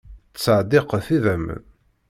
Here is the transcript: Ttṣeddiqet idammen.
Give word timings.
Ttṣeddiqet 0.33 1.07
idammen. 1.15 1.61